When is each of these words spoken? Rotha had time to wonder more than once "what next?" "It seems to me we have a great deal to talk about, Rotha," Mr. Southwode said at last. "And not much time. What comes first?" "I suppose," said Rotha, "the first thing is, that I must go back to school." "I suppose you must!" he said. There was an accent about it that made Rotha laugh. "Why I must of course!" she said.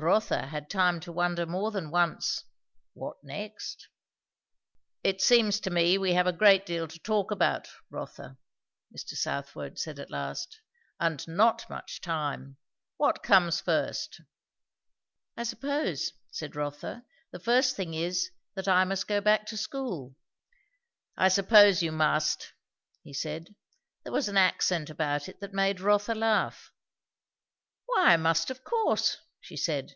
Rotha 0.00 0.46
had 0.46 0.70
time 0.70 1.00
to 1.00 1.10
wonder 1.12 1.44
more 1.44 1.72
than 1.72 1.90
once 1.90 2.44
"what 2.94 3.16
next?" 3.24 3.88
"It 5.02 5.20
seems 5.20 5.58
to 5.58 5.70
me 5.70 5.98
we 5.98 6.12
have 6.12 6.26
a 6.28 6.32
great 6.32 6.64
deal 6.64 6.86
to 6.86 7.00
talk 7.00 7.32
about, 7.32 7.66
Rotha," 7.90 8.38
Mr. 8.96 9.16
Southwode 9.16 9.76
said 9.76 9.98
at 9.98 10.08
last. 10.08 10.60
"And 11.00 11.26
not 11.26 11.68
much 11.68 12.00
time. 12.00 12.58
What 12.96 13.24
comes 13.24 13.60
first?" 13.60 14.20
"I 15.36 15.42
suppose," 15.42 16.12
said 16.30 16.54
Rotha, 16.54 17.04
"the 17.32 17.40
first 17.40 17.74
thing 17.74 17.92
is, 17.92 18.30
that 18.54 18.68
I 18.68 18.84
must 18.84 19.08
go 19.08 19.20
back 19.20 19.46
to 19.46 19.56
school." 19.56 20.14
"I 21.16 21.26
suppose 21.26 21.82
you 21.82 21.90
must!" 21.90 22.52
he 23.02 23.12
said. 23.12 23.52
There 24.04 24.12
was 24.12 24.28
an 24.28 24.36
accent 24.36 24.90
about 24.90 25.28
it 25.28 25.40
that 25.40 25.52
made 25.52 25.80
Rotha 25.80 26.14
laugh. 26.14 26.70
"Why 27.86 28.12
I 28.12 28.16
must 28.16 28.48
of 28.48 28.62
course!" 28.62 29.16
she 29.40 29.56
said. 29.56 29.92